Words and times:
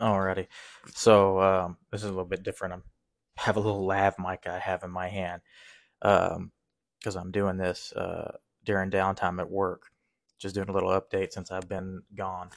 Alrighty. 0.00 0.46
So 0.94 1.40
um, 1.40 1.76
this 1.90 2.02
is 2.02 2.06
a 2.06 2.12
little 2.12 2.24
bit 2.24 2.42
different. 2.42 2.74
I 2.74 2.78
have 3.42 3.56
a 3.56 3.60
little 3.60 3.84
lav 3.84 4.14
mic 4.18 4.46
I 4.46 4.58
have 4.58 4.84
in 4.84 4.90
my 4.90 5.08
hand 5.08 5.42
because 6.00 7.16
I'm 7.16 7.30
doing 7.32 7.56
this 7.56 7.92
uh, 7.92 8.36
during 8.64 8.90
downtime 8.90 9.40
at 9.40 9.50
work. 9.50 9.90
Just 10.38 10.54
doing 10.54 10.68
a 10.68 10.72
little 10.72 10.90
update 10.90 11.32
since 11.32 11.50
I've 11.50 11.68
been 11.68 12.02
gone. 12.14 12.50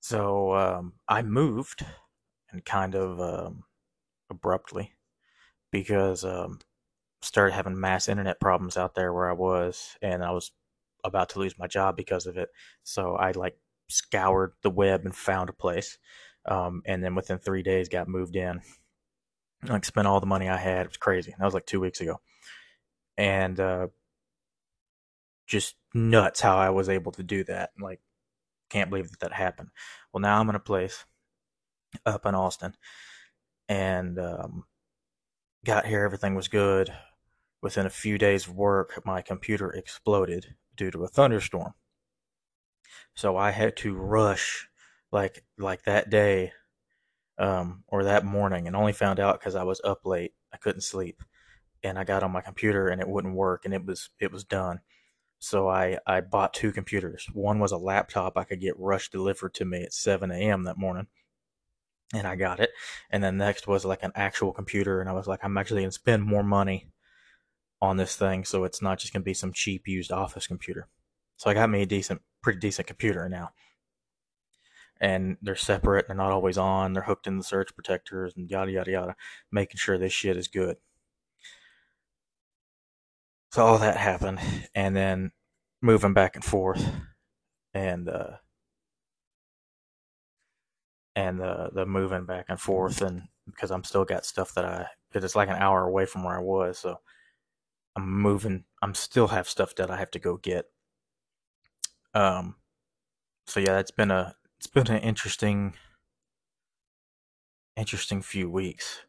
So 0.00 0.54
um, 0.54 0.94
I 1.06 1.20
moved 1.20 1.84
and 2.50 2.64
kind 2.64 2.94
of 2.94 3.20
um, 3.20 3.64
abruptly 4.30 4.94
because 5.70 6.24
um, 6.24 6.60
started 7.20 7.52
having 7.52 7.78
mass 7.78 8.08
internet 8.08 8.40
problems 8.40 8.78
out 8.78 8.94
there 8.94 9.12
where 9.12 9.28
I 9.28 9.34
was, 9.34 9.98
and 10.00 10.24
I 10.24 10.30
was 10.30 10.52
about 11.04 11.28
to 11.30 11.38
lose 11.40 11.58
my 11.58 11.66
job 11.66 11.94
because 11.96 12.26
of 12.26 12.38
it. 12.38 12.48
So 12.82 13.16
I 13.16 13.32
like 13.32 13.58
scoured 13.88 14.52
the 14.62 14.70
web 14.70 15.04
and 15.04 15.14
found 15.14 15.50
a 15.50 15.52
place 15.52 15.98
um, 16.46 16.82
and 16.86 17.02
then 17.02 17.14
within 17.14 17.38
three 17.38 17.62
days 17.62 17.88
got 17.88 18.08
moved 18.08 18.36
in. 18.36 18.60
Like 19.68 19.84
spent 19.84 20.06
all 20.06 20.20
the 20.20 20.26
money 20.26 20.48
I 20.48 20.56
had. 20.56 20.86
It 20.86 20.90
was 20.90 20.96
crazy. 20.96 21.34
That 21.38 21.44
was 21.44 21.52
like 21.52 21.66
two 21.66 21.80
weeks 21.80 22.00
ago, 22.00 22.20
and 23.18 23.60
uh, 23.60 23.88
just 25.46 25.76
nuts 25.92 26.40
how 26.40 26.56
I 26.56 26.70
was 26.70 26.88
able 26.88 27.12
to 27.12 27.22
do 27.22 27.44
that. 27.44 27.70
Like, 27.78 28.00
can't 28.70 28.88
believe 28.88 29.10
that 29.10 29.20
that 29.20 29.34
happened. 29.34 29.68
Well, 30.12 30.22
now 30.22 30.40
I'm 30.40 30.48
in 30.48 30.54
a 30.54 30.60
place 30.60 31.04
up 32.06 32.24
in 32.24 32.34
Austin, 32.34 32.74
and 33.68 34.18
um, 34.18 34.64
got 35.66 35.84
here. 35.84 36.04
Everything 36.04 36.34
was 36.34 36.48
good. 36.48 36.90
Within 37.62 37.84
a 37.84 37.90
few 37.90 38.16
days 38.16 38.46
of 38.46 38.54
work, 38.54 39.04
my 39.04 39.20
computer 39.20 39.68
exploded 39.70 40.54
due 40.74 40.90
to 40.90 41.04
a 41.04 41.08
thunderstorm. 41.08 41.74
So 43.14 43.36
I 43.36 43.50
had 43.50 43.76
to 43.78 43.94
rush 43.94 44.69
like 45.12 45.44
like 45.58 45.84
that 45.84 46.10
day 46.10 46.52
um, 47.38 47.84
or 47.88 48.04
that 48.04 48.24
morning 48.24 48.66
and 48.66 48.76
only 48.76 48.92
found 48.92 49.18
out 49.18 49.40
because 49.40 49.54
I 49.56 49.64
was 49.64 49.80
up 49.82 50.04
late. 50.04 50.34
I 50.52 50.58
couldn't 50.58 50.82
sleep, 50.82 51.22
and 51.82 51.98
I 51.98 52.04
got 52.04 52.22
on 52.22 52.32
my 52.32 52.42
computer 52.42 52.88
and 52.88 53.00
it 53.00 53.08
wouldn't 53.08 53.34
work, 53.34 53.64
and 53.64 53.74
it 53.74 53.84
was 53.84 54.10
it 54.20 54.32
was 54.32 54.44
done. 54.44 54.80
So 55.38 55.68
I 55.68 55.98
I 56.06 56.20
bought 56.20 56.54
two 56.54 56.72
computers. 56.72 57.26
One 57.32 57.58
was 57.58 57.72
a 57.72 57.78
laptop 57.78 58.36
I 58.36 58.44
could 58.44 58.60
get 58.60 58.78
rush 58.78 59.10
delivered 59.10 59.54
to 59.54 59.64
me 59.64 59.82
at 59.82 59.94
7 59.94 60.30
a.m. 60.30 60.64
that 60.64 60.78
morning, 60.78 61.06
and 62.14 62.26
I 62.26 62.36
got 62.36 62.60
it. 62.60 62.70
And 63.10 63.24
then 63.24 63.38
next 63.38 63.66
was 63.66 63.84
like 63.84 64.02
an 64.02 64.12
actual 64.14 64.52
computer, 64.52 65.00
and 65.00 65.08
I 65.08 65.12
was 65.12 65.26
like, 65.26 65.40
I'm 65.42 65.56
actually 65.58 65.82
gonna 65.82 65.92
spend 65.92 66.22
more 66.24 66.44
money 66.44 66.88
on 67.80 67.96
this 67.96 68.16
thing, 68.16 68.44
so 68.44 68.64
it's 68.64 68.82
not 68.82 68.98
just 68.98 69.12
gonna 69.12 69.24
be 69.24 69.34
some 69.34 69.52
cheap 69.52 69.88
used 69.88 70.12
office 70.12 70.46
computer. 70.46 70.88
So 71.36 71.50
I 71.50 71.54
got 71.54 71.70
me 71.70 71.82
a 71.82 71.86
decent, 71.86 72.20
pretty 72.42 72.60
decent 72.60 72.86
computer 72.86 73.28
now 73.28 73.50
and 75.00 75.36
they're 75.42 75.56
separate. 75.56 76.06
They're 76.06 76.16
not 76.16 76.32
always 76.32 76.58
on. 76.58 76.92
They're 76.92 77.02
hooked 77.02 77.26
in 77.26 77.38
the 77.38 77.44
surge 77.44 77.74
protectors 77.74 78.34
and 78.36 78.50
yada 78.50 78.70
yada 78.72 78.90
yada, 78.90 79.16
making 79.52 79.78
sure 79.78 79.98
this 79.98 80.12
shit 80.12 80.36
is 80.36 80.48
good. 80.48 80.76
So 83.52 83.64
all 83.64 83.78
that 83.78 83.96
happened, 83.96 84.40
and 84.74 84.96
then 84.96 85.32
moving 85.82 86.12
back 86.14 86.36
and 86.36 86.44
forth, 86.44 86.84
and 87.74 88.08
uh, 88.08 88.36
and 91.16 91.40
the 91.40 91.70
the 91.72 91.86
moving 91.86 92.26
back 92.26 92.46
and 92.48 92.60
forth, 92.60 93.02
and 93.02 93.22
because 93.46 93.70
I'm 93.70 93.84
still 93.84 94.04
got 94.04 94.24
stuff 94.26 94.54
that 94.54 94.64
I 94.64 94.86
because 95.10 95.24
it's 95.24 95.36
like 95.36 95.48
an 95.48 95.56
hour 95.56 95.84
away 95.84 96.06
from 96.06 96.24
where 96.24 96.36
I 96.36 96.40
was, 96.42 96.78
so 96.78 97.00
I'm 97.96 98.10
moving. 98.22 98.64
I'm 98.82 98.94
still 98.94 99.28
have 99.28 99.48
stuff 99.48 99.74
that 99.76 99.90
I 99.90 99.96
have 99.98 100.10
to 100.12 100.18
go 100.18 100.36
get. 100.36 100.66
Um. 102.14 102.56
So 103.46 103.60
yeah, 103.60 103.72
that's 103.74 103.90
been 103.90 104.10
a 104.12 104.34
it's 104.60 104.66
been 104.66 104.88
an 104.88 105.00
interesting, 105.00 105.72
interesting 107.78 108.20
few 108.20 108.50
weeks. 108.50 109.06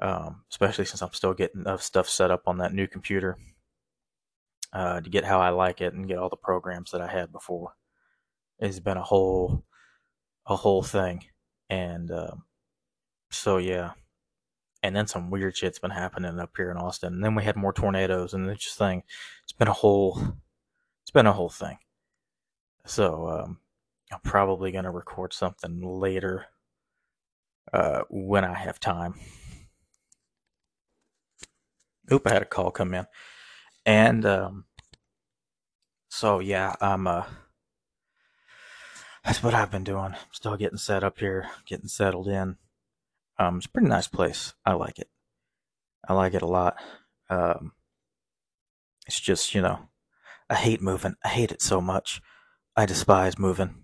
Um, 0.00 0.42
especially 0.50 0.86
since 0.86 1.00
I'm 1.02 1.12
still 1.12 1.34
getting 1.34 1.60
enough 1.60 1.82
stuff 1.82 2.08
set 2.08 2.32
up 2.32 2.48
on 2.48 2.58
that 2.58 2.74
new 2.74 2.88
computer 2.88 3.38
uh, 4.72 5.00
to 5.00 5.08
get 5.08 5.24
how 5.24 5.40
I 5.40 5.50
like 5.50 5.80
it 5.80 5.94
and 5.94 6.08
get 6.08 6.18
all 6.18 6.28
the 6.28 6.34
programs 6.36 6.90
that 6.90 7.00
I 7.00 7.06
had 7.06 7.30
before. 7.30 7.74
It's 8.58 8.80
been 8.80 8.96
a 8.96 9.04
whole, 9.04 9.64
a 10.46 10.56
whole 10.56 10.82
thing, 10.82 11.26
and 11.70 12.10
um, 12.10 12.42
so 13.30 13.58
yeah, 13.58 13.92
and 14.82 14.96
then 14.96 15.06
some 15.06 15.30
weird 15.30 15.56
shit's 15.56 15.78
been 15.78 15.92
happening 15.92 16.40
up 16.40 16.50
here 16.56 16.72
in 16.72 16.76
Austin. 16.76 17.14
And 17.14 17.24
then 17.24 17.36
we 17.36 17.44
had 17.44 17.54
more 17.54 17.72
tornadoes, 17.72 18.34
and 18.34 18.48
it's 18.50 18.64
just 18.64 18.78
thing. 18.78 19.04
It's 19.44 19.52
been 19.52 19.68
a 19.68 19.72
whole, 19.72 20.20
it's 21.04 21.12
been 21.12 21.26
a 21.26 21.32
whole 21.32 21.50
thing. 21.50 21.78
So 22.84 23.28
um, 23.28 23.58
I'm 24.12 24.20
probably 24.20 24.72
going 24.72 24.84
to 24.84 24.90
record 24.90 25.32
something 25.32 25.80
later 25.80 26.46
uh, 27.72 28.02
when 28.10 28.44
I 28.44 28.54
have 28.54 28.78
time. 28.78 29.14
Oop, 32.12 32.26
I 32.26 32.32
had 32.32 32.42
a 32.42 32.46
call 32.46 32.70
come 32.70 32.94
in. 32.94 33.06
And 33.86 34.26
um, 34.26 34.64
so, 36.08 36.40
yeah, 36.40 36.74
I'm. 36.80 37.06
Uh, 37.06 37.24
that's 39.24 39.42
what 39.42 39.54
I've 39.54 39.70
been 39.70 39.84
doing. 39.84 40.14
Still 40.32 40.56
getting 40.56 40.78
set 40.78 41.04
up 41.04 41.18
here, 41.18 41.48
getting 41.66 41.88
settled 41.88 42.28
in. 42.28 42.56
Um, 43.38 43.58
it's 43.58 43.66
a 43.66 43.70
pretty 43.70 43.88
nice 43.88 44.08
place. 44.08 44.52
I 44.66 44.72
like 44.72 44.98
it. 44.98 45.08
I 46.06 46.12
like 46.12 46.34
it 46.34 46.42
a 46.42 46.46
lot. 46.46 46.76
Um, 47.30 47.72
it's 49.06 49.20
just, 49.20 49.54
you 49.54 49.62
know, 49.62 49.88
I 50.50 50.56
hate 50.56 50.82
moving. 50.82 51.14
I 51.24 51.28
hate 51.28 51.52
it 51.52 51.62
so 51.62 51.80
much. 51.80 52.20
I 52.76 52.84
despise 52.84 53.38
moving 53.38 53.81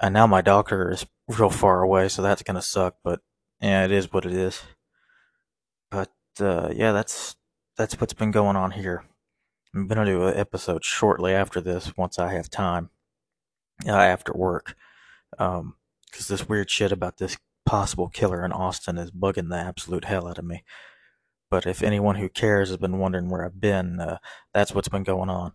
and 0.00 0.12
now 0.14 0.26
my 0.26 0.42
doctor 0.42 0.90
is 0.90 1.06
real 1.28 1.50
far 1.50 1.82
away, 1.82 2.08
so 2.08 2.22
that's 2.22 2.42
gonna 2.42 2.62
suck. 2.62 2.96
But 3.02 3.20
yeah, 3.60 3.84
it 3.84 3.92
is 3.92 4.12
what 4.12 4.26
it 4.26 4.32
is. 4.32 4.62
But 5.90 6.12
uh, 6.40 6.70
yeah, 6.74 6.92
that's 6.92 7.36
that's 7.76 8.00
what's 8.00 8.14
been 8.14 8.30
going 8.30 8.56
on 8.56 8.72
here. 8.72 9.04
I'm 9.74 9.86
gonna 9.86 10.04
do 10.04 10.26
an 10.26 10.36
episode 10.36 10.84
shortly 10.84 11.32
after 11.32 11.60
this, 11.60 11.96
once 11.96 12.18
I 12.18 12.32
have 12.32 12.50
time, 12.50 12.90
uh, 13.86 13.92
after 13.92 14.32
work, 14.32 14.74
because 15.30 15.60
um, 15.60 15.74
this 16.10 16.48
weird 16.48 16.70
shit 16.70 16.92
about 16.92 17.18
this 17.18 17.36
possible 17.66 18.08
killer 18.08 18.44
in 18.44 18.52
Austin 18.52 18.96
is 18.96 19.10
bugging 19.10 19.50
the 19.50 19.56
absolute 19.56 20.04
hell 20.04 20.28
out 20.28 20.38
of 20.38 20.44
me. 20.44 20.64
But 21.50 21.66
if 21.66 21.82
anyone 21.82 22.16
who 22.16 22.28
cares 22.28 22.68
has 22.70 22.78
been 22.78 22.98
wondering 22.98 23.28
where 23.28 23.44
I've 23.44 23.60
been, 23.60 24.00
uh, 24.00 24.18
that's 24.52 24.74
what's 24.74 24.88
been 24.88 25.04
going 25.04 25.28
on. 25.30 25.52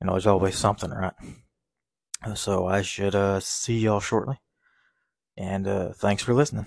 You 0.00 0.06
know, 0.06 0.12
there's 0.12 0.26
always 0.26 0.56
something, 0.56 0.90
right? 0.90 1.14
So 2.34 2.66
I 2.66 2.82
should 2.82 3.14
uh, 3.14 3.40
see 3.40 3.78
y'all 3.78 4.00
shortly. 4.00 4.40
And 5.36 5.66
uh, 5.68 5.92
thanks 5.92 6.22
for 6.22 6.34
listening. 6.34 6.66